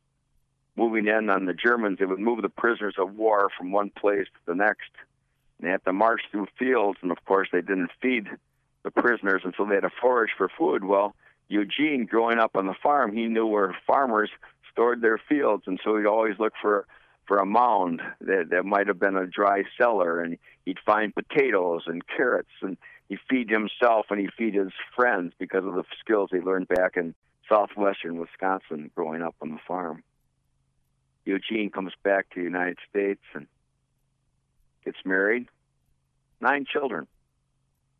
moving 0.76 1.06
in 1.06 1.30
on 1.30 1.46
the 1.46 1.54
Germans, 1.54 1.98
they 1.98 2.06
would 2.06 2.18
move 2.18 2.42
the 2.42 2.48
prisoners 2.48 2.94
of 2.98 3.14
war 3.14 3.48
from 3.56 3.72
one 3.72 3.90
place 3.90 4.26
to 4.26 4.40
the 4.46 4.54
next. 4.54 4.90
They 5.60 5.70
had 5.70 5.84
to 5.84 5.92
march 5.92 6.22
through 6.30 6.48
fields, 6.58 6.98
and 7.02 7.10
of 7.10 7.24
course, 7.24 7.48
they 7.52 7.60
didn't 7.60 7.90
feed 8.02 8.28
the 8.82 8.90
prisoners, 8.90 9.42
and 9.44 9.54
so 9.56 9.64
they 9.64 9.76
had 9.76 9.82
to 9.82 9.90
forage 10.00 10.32
for 10.36 10.48
food. 10.48 10.84
Well, 10.84 11.14
Eugene, 11.48 12.06
growing 12.06 12.38
up 12.38 12.56
on 12.56 12.66
the 12.66 12.74
farm, 12.82 13.14
he 13.14 13.26
knew 13.26 13.46
where 13.46 13.76
farmers 13.86 14.30
stored 14.72 15.00
their 15.00 15.18
fields, 15.18 15.64
and 15.66 15.80
so 15.82 15.96
he'd 15.96 16.06
always 16.06 16.38
look 16.38 16.54
for 16.60 16.86
for 17.26 17.38
a 17.38 17.46
mound 17.46 18.02
that, 18.20 18.50
that 18.50 18.66
might 18.66 18.86
have 18.86 19.00
been 19.00 19.16
a 19.16 19.26
dry 19.26 19.62
cellar, 19.78 20.20
and 20.20 20.36
he'd 20.66 20.78
find 20.84 21.14
potatoes 21.14 21.84
and 21.86 22.06
carrots, 22.06 22.50
and 22.60 22.76
he'd 23.08 23.18
feed 23.28 23.50
himself 23.50 24.06
and 24.10 24.20
he 24.20 24.28
feed 24.36 24.54
his 24.54 24.72
friends 24.94 25.32
because 25.38 25.64
of 25.64 25.74
the 25.74 25.84
skills 26.00 26.30
he 26.32 26.38
learned 26.38 26.68
back 26.68 26.96
in 26.96 27.14
southwestern 27.48 28.18
Wisconsin 28.18 28.90
growing 28.94 29.22
up 29.22 29.34
on 29.40 29.50
the 29.50 29.60
farm. 29.66 30.02
Eugene 31.24 31.70
comes 31.70 31.92
back 32.02 32.28
to 32.30 32.40
the 32.40 32.44
United 32.44 32.78
States 32.88 33.22
and 33.34 33.46
gets 34.84 34.98
married, 35.04 35.48
nine 36.40 36.66
children, 36.70 37.06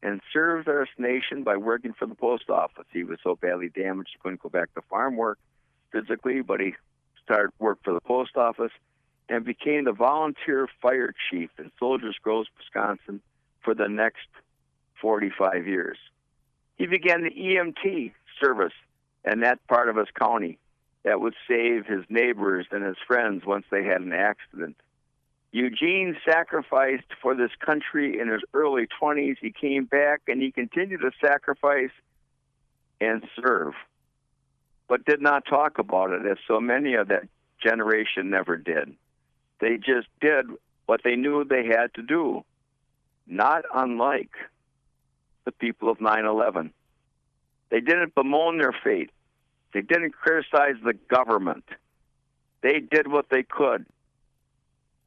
and 0.02 0.21
serves 0.33 0.69
our 0.69 0.87
nation 0.99 1.43
by 1.43 1.57
working 1.57 1.95
for 1.95 2.07
the 2.07 2.14
post 2.14 2.50
office. 2.50 2.85
He 2.93 3.04
was 3.04 3.19
so 3.23 3.37
badly 3.37 3.71
damaged 3.71 4.11
he 4.12 4.19
couldn't 4.23 4.43
go 4.43 4.50
back 4.50 4.75
to 4.75 4.83
farm 4.83 5.16
work 5.16 5.38
physically, 5.90 6.43
but 6.43 6.61
he 6.61 6.75
started 7.23 7.52
work 7.59 7.78
for 7.83 7.95
the 7.95 8.00
post 8.00 8.37
office 8.37 8.73
and 9.28 9.45
became 9.45 9.85
the 9.85 9.93
volunteer 9.93 10.69
fire 10.83 11.14
chief 11.31 11.50
in 11.59 11.71
Soldiers 11.78 12.16
Grove, 12.23 12.47
Wisconsin 12.59 13.23
for 13.62 13.75
the 13.75 13.88
next 13.88 14.28
45 15.00 15.66
years. 15.66 15.97
He 16.76 16.87
began 16.87 17.23
the 17.23 17.31
EMT 17.31 18.12
service 18.43 18.75
in 19.25 19.40
that 19.40 19.66
part 19.66 19.88
of 19.88 19.97
his 19.97 20.09
county 20.19 20.59
that 21.04 21.20
would 21.20 21.34
save 21.46 21.87
his 21.87 22.04
neighbors 22.08 22.66
and 22.70 22.84
his 22.84 22.96
friends 23.06 23.44
once 23.46 23.66
they 23.70 23.84
had 23.84 24.00
an 24.00 24.12
accident. 24.12 24.76
Eugene 25.52 26.16
sacrificed 26.28 27.06
for 27.23 27.37
this 27.37 27.52
country 27.64 28.18
in 28.18 28.28
his 28.28 28.40
early 28.54 28.88
20s. 29.00 29.37
He 29.40 29.52
came 29.52 29.84
back 29.84 30.23
and 30.26 30.42
he 30.42 30.50
continued 30.50 31.02
to 31.02 31.12
sacrifice 31.25 31.92
and 33.00 33.23
serve, 33.37 33.75
but 34.88 35.04
did 35.04 35.23
not 35.23 35.44
talk 35.46 35.78
about 35.78 36.11
it 36.11 36.26
as 36.26 36.38
so 36.49 36.58
many 36.58 36.94
of 36.94 37.08
that 37.08 37.28
generation 37.62 38.30
never 38.30 38.56
did. 38.56 38.94
They 39.61 39.76
just 39.76 40.08
did 40.20 40.46
what 40.87 41.02
they 41.04 41.16
knew 41.16 41.44
they 41.44 41.66
had 41.66 41.94
to 41.94 42.02
do, 42.02 42.44
not 43.26 43.64
unlike 43.73 44.32
the 45.44 45.52
people 45.52 45.88
of 45.88 46.00
9 46.00 46.25
11. 46.25 46.73
They 47.70 47.80
didn't 47.80 48.14
bemoan 48.14 48.58
their 48.58 48.75
fate, 48.84 49.11
they 49.75 49.83
didn't 49.83 50.12
criticize 50.12 50.76
the 50.83 50.95
government. 50.95 51.64
They 52.62 52.78
did 52.81 53.09
what 53.09 53.26
they 53.28 53.43
could. 53.43 53.85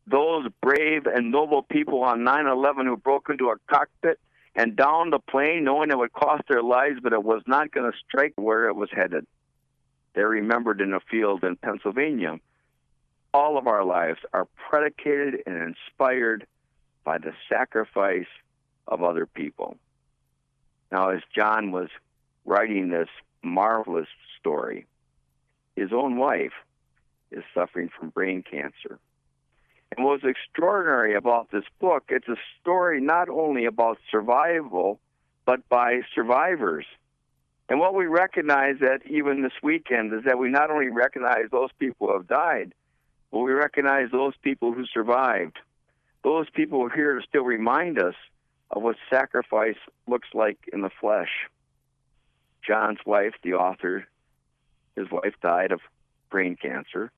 Those 0.06 0.48
brave 0.62 1.08
and 1.08 1.32
noble 1.32 1.64
people 1.64 2.04
on 2.04 2.24
9 2.24 2.46
11 2.46 2.86
who 2.86 2.98
broke 2.98 3.30
into 3.30 3.50
a 3.50 3.56
cockpit 3.68 4.20
and 4.56 4.76
downed 4.76 5.14
the 5.14 5.20
plane 5.20 5.64
knowing 5.64 5.90
it 5.90 5.98
would 5.98 6.14
cost 6.14 6.44
their 6.50 6.62
lives, 6.62 7.00
but 7.02 7.14
it 7.14 7.24
was 7.24 7.42
not 7.48 7.72
going 7.72 7.90
to 7.90 7.98
strike 8.08 8.34
where 8.36 8.68
it 8.68 8.76
was 8.76 8.90
headed. 8.92 9.26
They're 10.14 10.28
remembered 10.28 10.82
in 10.82 10.94
a 10.94 11.00
field 11.00 11.44
in 11.44 11.56
Pennsylvania. 11.56 12.40
All 13.34 13.58
of 13.58 13.68
our 13.68 13.86
lives 13.86 14.20
are 14.34 14.48
predicated 14.70 15.44
and 15.46 15.76
inspired 15.76 16.46
by 17.04 17.20
the 17.20 17.34
sacrifice 17.48 18.28
of 18.88 19.04
other 19.04 19.26
people. 19.26 19.78
Now, 20.92 21.10
as 21.10 21.22
John 21.36 21.72
was 21.72 21.90
writing 22.46 22.90
this 22.90 23.10
marvelous 23.48 24.08
story, 24.40 24.86
his 25.76 25.92
own 25.94 26.18
wife 26.18 26.54
is 27.32 27.44
suffering 27.54 27.90
from 27.98 28.10
brain 28.10 28.44
cancer. 28.44 29.00
And 29.96 30.06
what's 30.06 30.24
extraordinary 30.24 31.16
about 31.16 31.52
this 31.52 31.64
book, 31.80 32.06
it's 32.10 32.28
a 32.28 32.36
story 32.62 33.02
not 33.02 33.30
only 33.30 33.66
about 33.66 33.98
survival, 34.12 35.00
but 35.46 35.68
by 35.70 36.02
survivors. 36.14 36.86
And 37.70 37.80
what 37.80 37.96
we 37.96 38.06
recognize 38.06 38.76
that 38.80 39.00
even 39.10 39.42
this 39.42 39.54
weekend 39.64 40.14
is 40.14 40.24
that 40.26 40.38
we 40.38 40.50
not 40.50 40.72
only 40.72 40.90
recognize 40.90 41.46
those 41.52 41.70
people 41.80 42.08
who 42.08 42.14
have 42.14 42.28
died, 42.28 42.74
but 43.32 43.40
we 43.40 43.52
recognize 43.52 44.10
those 44.12 44.34
people 44.42 44.74
who 44.74 44.86
survived. 44.86 45.58
Those 46.24 46.50
people 46.50 46.84
are 46.84 46.90
here 46.90 47.20
to 47.20 47.26
still 47.28 47.44
remind 47.44 48.00
us 48.00 48.16
of 48.72 48.84
what 48.84 48.96
sacrifice 49.10 49.78
looks 50.08 50.28
like 50.34 50.58
in 50.72 50.82
the 50.82 50.90
flesh. 51.02 51.30
John's 52.66 53.00
wife, 53.06 53.34
the 53.44 53.54
author, 53.54 54.06
his 54.96 55.10
wife 55.12 55.36
died 55.42 55.72
of 55.72 55.80
brain 56.30 56.56
cancer. 56.56 57.12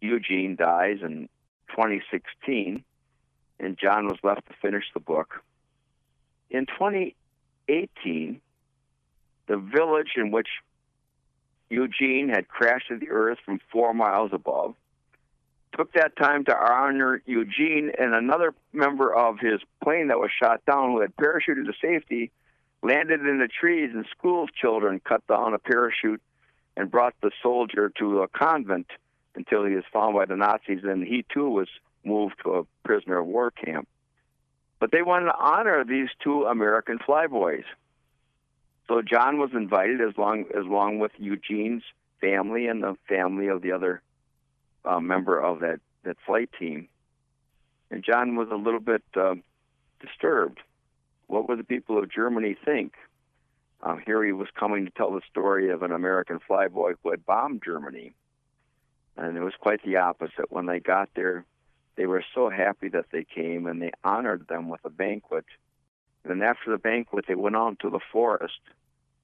Eugene 0.00 0.56
dies 0.56 0.98
in 1.02 1.28
2016, 1.70 2.84
and 3.58 3.78
John 3.78 4.06
was 4.06 4.18
left 4.22 4.46
to 4.46 4.54
finish 4.60 4.84
the 4.92 5.00
book. 5.00 5.42
In 6.50 6.66
2018, 6.66 8.40
the 9.46 9.56
village 9.56 10.12
in 10.16 10.30
which 10.30 10.48
Eugene 11.70 12.28
had 12.28 12.48
crashed 12.48 12.88
to 12.88 12.98
the 12.98 13.10
earth 13.10 13.38
from 13.44 13.60
four 13.72 13.94
miles 13.94 14.30
above 14.32 14.74
took 15.76 15.92
that 15.92 16.16
time 16.16 16.44
to 16.44 16.56
honor 16.56 17.22
Eugene 17.26 17.92
and 17.98 18.14
another 18.14 18.54
member 18.72 19.14
of 19.14 19.38
his 19.38 19.60
plane 19.82 20.08
that 20.08 20.18
was 20.18 20.30
shot 20.42 20.64
down 20.64 20.92
who 20.92 21.00
had 21.00 21.14
parachuted 21.16 21.66
to 21.66 21.72
safety 21.80 22.30
landed 22.86 23.20
in 23.20 23.38
the 23.38 23.48
trees 23.48 23.90
and 23.92 24.06
school 24.16 24.46
children 24.48 25.00
cut 25.00 25.26
down 25.26 25.54
a 25.54 25.58
parachute 25.58 26.22
and 26.76 26.90
brought 26.90 27.14
the 27.20 27.30
soldier 27.42 27.90
to 27.98 28.22
a 28.22 28.28
convent 28.28 28.86
until 29.34 29.64
he 29.64 29.74
was 29.74 29.84
found 29.92 30.14
by 30.14 30.24
the 30.24 30.36
Nazis 30.36 30.84
and 30.84 31.02
he 31.02 31.24
too 31.32 31.48
was 31.48 31.68
moved 32.04 32.36
to 32.44 32.54
a 32.54 32.64
prisoner 32.84 33.18
of 33.18 33.26
war 33.26 33.50
camp. 33.50 33.88
But 34.78 34.92
they 34.92 35.02
wanted 35.02 35.26
to 35.26 35.36
honor 35.36 35.84
these 35.84 36.08
two 36.22 36.44
American 36.44 36.98
flyboys. 36.98 37.64
So 38.88 39.02
John 39.02 39.38
was 39.38 39.50
invited 39.52 40.00
as 40.00 40.16
long 40.16 40.44
as 40.56 40.64
long 40.64 40.98
with 41.00 41.12
Eugene's 41.18 41.82
family 42.20 42.68
and 42.68 42.82
the 42.82 42.96
family 43.08 43.48
of 43.48 43.62
the 43.62 43.72
other 43.72 44.00
uh, 44.84 45.00
member 45.00 45.40
of 45.40 45.60
that, 45.60 45.80
that 46.04 46.16
flight 46.24 46.50
team. 46.58 46.88
And 47.90 48.04
John 48.04 48.36
was 48.36 48.48
a 48.52 48.56
little 48.56 48.80
bit 48.80 49.02
uh, 49.16 49.34
disturbed. 50.00 50.60
What 51.26 51.48
would 51.48 51.58
the 51.58 51.64
people 51.64 51.98
of 51.98 52.10
Germany 52.10 52.56
think? 52.64 52.94
Um, 53.82 54.02
here 54.04 54.24
he 54.24 54.32
was 54.32 54.48
coming 54.58 54.84
to 54.86 54.90
tell 54.90 55.12
the 55.12 55.20
story 55.30 55.70
of 55.70 55.82
an 55.82 55.92
American 55.92 56.40
flyboy 56.48 56.94
who 57.02 57.10
had 57.10 57.26
bombed 57.26 57.62
Germany. 57.64 58.12
And 59.16 59.36
it 59.36 59.42
was 59.42 59.54
quite 59.58 59.82
the 59.82 59.96
opposite. 59.96 60.50
When 60.50 60.66
they 60.66 60.80
got 60.80 61.10
there, 61.14 61.44
they 61.96 62.06
were 62.06 62.24
so 62.34 62.48
happy 62.50 62.88
that 62.88 63.06
they 63.12 63.24
came 63.24 63.66
and 63.66 63.80
they 63.80 63.92
honored 64.04 64.46
them 64.48 64.68
with 64.68 64.80
a 64.84 64.90
banquet. 64.90 65.44
And 66.24 66.42
after 66.42 66.70
the 66.70 66.78
banquet, 66.78 67.26
they 67.28 67.34
went 67.34 67.56
on 67.56 67.76
to 67.76 67.90
the 67.90 68.00
forest 68.12 68.60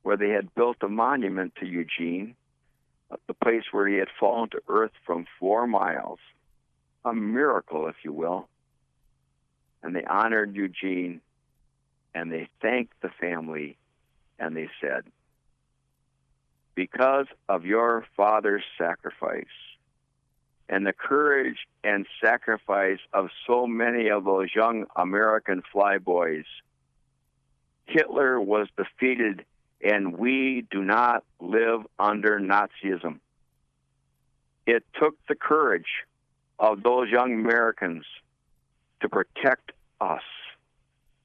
where 0.02 0.16
they 0.16 0.30
had 0.30 0.54
built 0.54 0.78
a 0.82 0.88
monument 0.88 1.54
to 1.56 1.66
Eugene 1.66 2.34
the 3.26 3.34
place 3.34 3.64
where 3.70 3.86
he 3.86 3.96
had 3.96 4.08
fallen 4.18 4.48
to 4.50 4.62
earth 4.68 4.92
from 5.04 5.26
four 5.38 5.66
miles. 5.66 6.18
A 7.04 7.12
miracle, 7.12 7.88
if 7.88 7.96
you 8.04 8.12
will. 8.12 8.48
And 9.82 9.94
they 9.94 10.04
honored 10.04 10.54
Eugene 10.54 11.20
and 12.14 12.30
they 12.30 12.48
thanked 12.60 13.00
the 13.00 13.10
family 13.20 13.76
and 14.38 14.56
they 14.56 14.68
said, 14.80 15.04
Because 16.74 17.26
of 17.48 17.64
your 17.64 18.04
father's 18.16 18.64
sacrifice 18.78 19.44
and 20.68 20.86
the 20.86 20.92
courage 20.92 21.58
and 21.84 22.06
sacrifice 22.22 23.00
of 23.12 23.28
so 23.46 23.66
many 23.66 24.08
of 24.08 24.24
those 24.24 24.48
young 24.54 24.86
American 24.96 25.62
flyboys, 25.74 26.44
Hitler 27.86 28.40
was 28.40 28.68
defeated 28.76 29.44
and 29.82 30.16
we 30.16 30.64
do 30.70 30.82
not 30.82 31.24
live 31.40 31.82
under 31.98 32.38
Nazism. 32.38 33.18
It 34.66 34.84
took 34.98 35.16
the 35.28 35.34
courage 35.34 36.04
of 36.58 36.82
those 36.82 37.10
young 37.10 37.32
Americans 37.32 38.04
to 39.00 39.08
protect 39.08 39.72
us. 40.00 40.22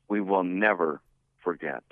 We 0.07 0.21
will 0.21 0.43
never 0.43 1.01
forget. 1.43 1.83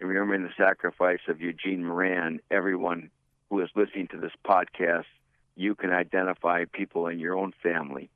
Remembering 0.00 0.42
the 0.42 0.50
sacrifice 0.56 1.20
of 1.28 1.40
Eugene 1.40 1.84
Moran, 1.84 2.40
everyone 2.50 3.10
who 3.48 3.60
is 3.60 3.68
listening 3.74 4.08
to 4.08 4.16
this 4.16 4.32
podcast, 4.44 5.04
you 5.56 5.74
can 5.74 5.90
identify 5.92 6.64
people 6.64 7.06
in 7.06 7.18
your 7.18 7.36
own 7.36 7.52
family, 7.62 8.08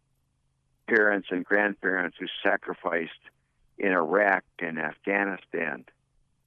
parents 0.87 1.29
and 1.31 1.45
grandparents 1.45 2.17
who 2.19 2.27
sacrificed 2.43 3.13
in 3.79 3.93
Iraq 3.93 4.45
and 4.61 4.79
Afghanistan, 4.79 5.85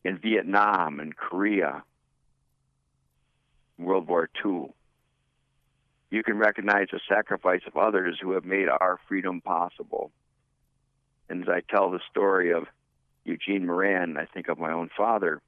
in 0.03 0.17
Vietnam 0.17 0.99
and 0.99 1.15
Korea, 1.15 1.83
World 3.77 4.07
War 4.07 4.29
II. 4.43 4.71
You 6.09 6.23
can 6.23 6.37
recognize 6.37 6.87
the 6.91 7.01
sacrifice 7.07 7.61
of 7.67 7.77
others 7.77 8.17
who 8.21 8.31
have 8.31 8.45
made 8.45 8.69
our 8.69 8.99
freedom 9.07 9.41
possible. 9.41 10.11
And 11.29 11.43
as 11.43 11.49
I 11.49 11.61
tell 11.61 11.91
the 11.91 11.99
story 12.09 12.51
of 12.51 12.67
Eugene 13.25 13.65
Moran, 13.65 14.17
I 14.17 14.25
think 14.25 14.47
of 14.47 14.59
my 14.59 14.71
own 14.71 14.89
father, 14.95 15.41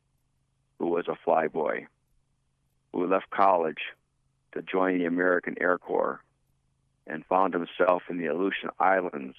who 0.77 0.87
was 0.87 1.07
a 1.07 1.17
flyboy, 1.27 1.87
who 2.91 3.07
left 3.07 3.29
college 3.29 3.81
to 4.53 4.61
join 4.61 4.97
the 4.97 5.05
American 5.05 5.55
Air 5.61 5.77
Corps 5.77 6.21
and 7.07 7.25
found 7.25 7.53
himself 7.53 8.03
in 8.09 8.17
the 8.17 8.27
Aleutian 8.27 8.69
Islands, 8.79 9.35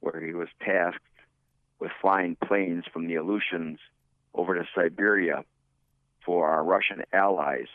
where 0.00 0.20
he 0.20 0.32
was 0.32 0.48
tasked 0.60 1.02
with 1.78 1.90
flying 2.00 2.36
planes 2.36 2.84
from 2.92 3.06
the 3.06 3.16
Aleutians 3.16 3.78
over 4.34 4.54
to 4.54 4.66
Siberia 4.74 5.44
for 6.24 6.48
our 6.48 6.64
Russian 6.64 7.02
allies 7.12 7.68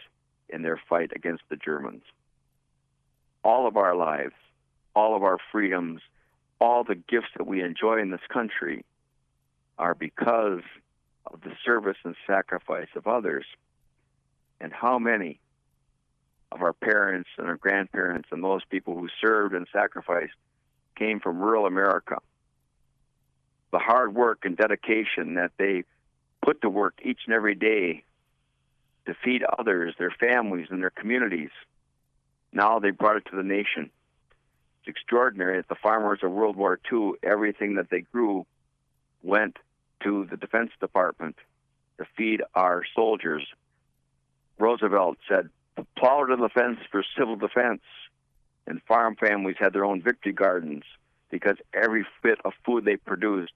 in 0.50 0.62
their 0.62 0.80
fight 0.90 1.12
against 1.16 1.44
the 1.50 1.56
Germans. 1.56 2.04
All 3.44 3.68
of 3.68 3.78
our 3.78 3.96
lives, 3.96 4.36
all 4.96 5.16
of 5.16 5.24
our 5.24 5.38
freedoms, 5.52 6.02
all 6.64 6.86
the 6.86 6.96
gifts 6.96 7.28
that 7.36 7.46
we 7.46 7.62
enjoy 7.62 8.00
in 8.00 8.10
this 8.10 8.22
country 8.32 8.86
are 9.78 9.94
because 9.94 10.62
of 11.26 11.42
the 11.42 11.52
service 11.66 11.98
and 12.06 12.16
sacrifice 12.26 12.88
of 12.96 13.06
others. 13.06 13.46
And 14.62 14.72
how 14.72 14.98
many 14.98 15.42
of 16.54 16.62
our 16.62 16.72
parents 16.72 17.30
and 17.38 17.48
our 17.48 17.58
grandparents 17.58 18.30
and 18.32 18.42
those 18.42 18.64
people 18.70 18.98
who 18.98 19.10
served 19.20 19.54
and 19.54 19.68
sacrificed 19.74 20.36
came 20.96 21.20
from 21.20 21.42
rural 21.42 21.66
America? 21.66 22.20
The 23.74 23.80
hard 23.80 24.16
work 24.16 24.46
and 24.46 24.56
dedication 24.56 25.34
that 25.34 25.52
they 25.58 25.84
put 26.46 26.62
to 26.62 26.70
work 26.70 26.94
each 27.04 27.20
and 27.26 27.36
every 27.36 27.56
day 27.56 28.06
to 29.06 29.14
feed 29.22 29.44
others, 29.44 29.96
their 30.00 30.16
families, 30.18 30.68
and 30.70 30.82
their 30.82 30.92
communities. 30.92 31.52
Now 32.54 32.80
they 32.80 32.92
brought 32.92 33.18
it 33.18 33.26
to 33.32 33.36
the 33.36 33.44
nation. 33.44 33.90
It's 34.86 34.98
extraordinary 34.98 35.56
that 35.58 35.70
the 35.70 35.76
farmers 35.76 36.20
of 36.24 36.32
World 36.32 36.58
War 36.58 36.78
II, 36.92 37.14
everything 37.24 37.76
that 37.76 37.90
they 37.90 38.02
grew 38.02 38.46
went 39.22 39.58
to 40.04 40.26
the 40.30 40.36
Defense 40.36 40.72
Department 40.82 41.38
to 41.98 42.06
feed 42.18 42.42
our 42.54 42.84
soldiers. 42.94 43.48
Roosevelt 44.60 45.20
said, 45.30 45.50
plow 45.98 46.26
to 46.26 46.36
the 46.36 46.50
fence 46.50 46.80
for 46.92 47.02
civil 47.18 47.38
defense. 47.38 47.82
And 48.68 48.82
farm 48.84 49.16
families 49.16 49.56
had 49.58 49.72
their 49.72 49.86
own 49.86 50.02
victory 50.02 50.34
gardens 50.34 50.84
because 51.30 51.58
every 51.74 52.06
bit 52.22 52.40
of 52.44 52.52
food 52.66 52.84
they 52.84 52.98
produced 52.98 53.54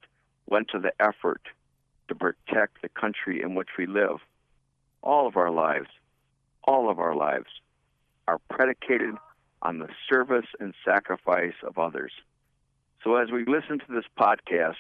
went 0.48 0.70
to 0.70 0.80
the 0.80 0.94
effort 0.98 1.42
to 2.08 2.16
protect 2.16 2.82
the 2.82 2.90
country 2.90 3.42
in 3.42 3.54
which 3.54 3.70
we 3.78 3.86
live. 3.86 4.20
All 5.04 5.28
of 5.28 5.36
our 5.36 5.52
lives, 5.52 5.90
all 6.64 6.90
of 6.90 7.00
our 7.00 7.16
lives 7.16 7.50
are 8.30 8.40
predicated 8.50 9.16
on 9.62 9.80
the 9.80 9.90
service 10.10 10.46
and 10.60 10.74
sacrifice 10.86 11.54
of 11.64 11.78
others. 11.78 12.12
So 13.04 13.16
as 13.16 13.32
we 13.32 13.46
listen 13.46 13.80
to 13.80 13.86
this 13.94 14.06
podcast, 14.20 14.76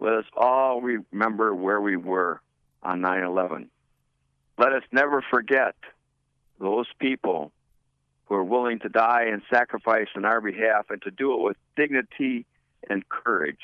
let 0.00 0.14
us 0.14 0.24
all 0.36 0.80
remember 0.80 1.54
where 1.54 1.80
we 1.80 1.96
were 1.96 2.40
on 2.82 3.00
9 3.00 3.22
11. 3.22 3.70
Let 4.58 4.72
us 4.72 4.82
never 4.92 5.24
forget 5.30 5.74
those 6.60 6.86
people 6.98 7.52
who 8.26 8.34
are 8.34 8.44
willing 8.44 8.78
to 8.80 8.88
die 8.88 9.26
and 9.30 9.42
sacrifice 9.52 10.08
on 10.16 10.24
our 10.24 10.40
behalf 10.40 10.86
and 10.90 11.00
to 11.02 11.10
do 11.10 11.34
it 11.34 11.40
with 11.42 11.56
dignity 11.76 12.46
and 12.88 13.08
courage. 13.08 13.60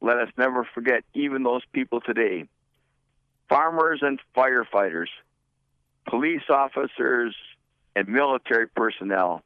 Let 0.00 0.18
us 0.18 0.28
never 0.36 0.66
forget 0.74 1.04
even 1.14 1.42
those 1.42 1.62
people 1.72 2.00
today 2.00 2.48
farmers 3.48 4.00
and 4.02 4.18
firefighters, 4.34 5.08
police 6.08 6.42
officers 6.48 7.36
and 7.94 8.08
military 8.08 8.66
personnel, 8.66 9.42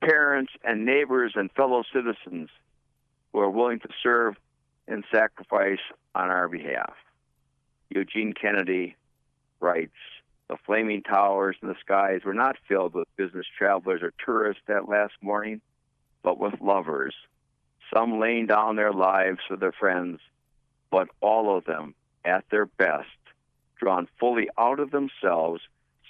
parents 0.00 0.52
and 0.64 0.84
neighbors 0.84 1.32
and 1.34 1.50
fellow 1.52 1.82
citizens 1.92 2.48
who 3.32 3.40
are 3.40 3.50
willing 3.50 3.80
to 3.80 3.88
serve 4.02 4.36
and 4.88 5.04
sacrifice 5.12 5.80
on 6.14 6.30
our 6.30 6.48
behalf. 6.48 6.94
Eugene 7.90 8.32
Kennedy 8.32 8.96
writes 9.60 9.96
The 10.48 10.56
flaming 10.64 11.02
towers 11.02 11.56
in 11.62 11.68
the 11.68 11.76
skies 11.80 12.22
were 12.24 12.34
not 12.34 12.56
filled 12.68 12.94
with 12.94 13.08
business 13.16 13.46
travelers 13.58 14.02
or 14.02 14.12
tourists 14.24 14.62
that 14.66 14.88
last 14.88 15.14
morning, 15.20 15.60
but 16.22 16.38
with 16.38 16.60
lovers, 16.60 17.14
some 17.94 18.18
laying 18.20 18.46
down 18.46 18.76
their 18.76 18.92
lives 18.92 19.38
for 19.46 19.56
their 19.56 19.72
friends, 19.72 20.20
but 20.90 21.08
all 21.20 21.56
of 21.56 21.64
them 21.64 21.94
at 22.24 22.44
their 22.50 22.66
best, 22.66 23.06
drawn 23.78 24.08
fully 24.18 24.48
out 24.58 24.80
of 24.80 24.90
themselves 24.90 25.60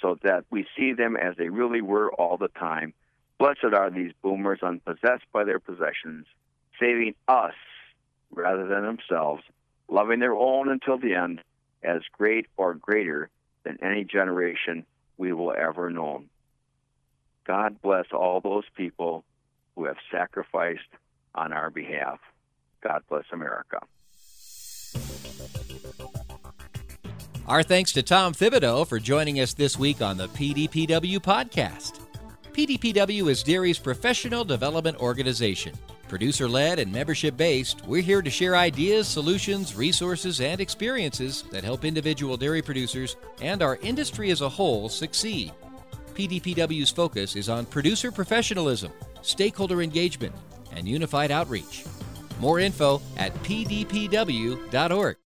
so 0.01 0.18
that 0.22 0.44
we 0.51 0.66
see 0.77 0.92
them 0.92 1.16
as 1.16 1.37
they 1.37 1.49
really 1.49 1.81
were 1.81 2.12
all 2.12 2.37
the 2.37 2.49
time. 2.49 2.92
Blessed 3.38 3.75
are 3.75 3.90
these 3.90 4.12
boomers 4.22 4.61
unpossessed 4.62 5.25
by 5.33 5.44
their 5.44 5.61
possessions, 5.61 6.27
saving 6.81 7.14
us 7.29 7.55
rather 8.31 8.66
than 8.66 8.83
themselves, 8.83 9.42
loving 9.88 10.20
their 10.20 10.35
own 10.35 10.70
until 10.70 10.99
the 10.99 11.14
end, 11.14 11.42
as 11.83 12.01
great 12.12 12.46
or 12.57 12.75
greater 12.75 13.29
than 13.64 13.79
any 13.83 14.05
generation 14.05 14.85
we 15.18 15.33
will 15.33 15.53
ever 15.53 15.90
know. 15.90 16.25
God 17.46 17.81
bless 17.83 18.07
all 18.12 18.40
those 18.40 18.64
people 18.75 19.25
who 19.75 19.85
have 19.85 19.96
sacrificed 20.11 20.81
on 21.35 21.53
our 21.53 21.70
behalf. 21.70 22.18
God 22.83 23.03
bless 23.09 23.25
America. 23.33 23.81
Our 27.46 27.62
thanks 27.62 27.92
to 27.92 28.03
Tom 28.03 28.33
Thibodeau 28.33 28.88
for 28.88 28.99
joining 28.99 29.38
us 29.40 29.55
this 29.55 29.79
week 29.79 30.03
on 30.03 30.16
the 30.16 30.27
PDPW 30.29 31.18
podcast. 31.20 32.05
PDPW 32.56 33.28
is 33.28 33.42
Dairy's 33.42 33.78
professional 33.78 34.42
development 34.42 34.96
organization. 34.96 35.74
Producer 36.08 36.48
led 36.48 36.78
and 36.78 36.90
membership 36.90 37.36
based, 37.36 37.84
we're 37.84 38.00
here 38.00 38.22
to 38.22 38.30
share 38.30 38.56
ideas, 38.56 39.06
solutions, 39.06 39.76
resources, 39.76 40.40
and 40.40 40.58
experiences 40.58 41.42
that 41.50 41.64
help 41.64 41.84
individual 41.84 42.38
dairy 42.38 42.62
producers 42.62 43.16
and 43.42 43.62
our 43.62 43.76
industry 43.82 44.30
as 44.30 44.40
a 44.40 44.48
whole 44.48 44.88
succeed. 44.88 45.52
PDPW's 46.14 46.90
focus 46.90 47.36
is 47.36 47.50
on 47.50 47.66
producer 47.66 48.10
professionalism, 48.10 48.90
stakeholder 49.20 49.82
engagement, 49.82 50.34
and 50.72 50.88
unified 50.88 51.30
outreach. 51.30 51.84
More 52.40 52.58
info 52.58 53.02
at 53.18 53.34
pdpw.org. 53.42 55.16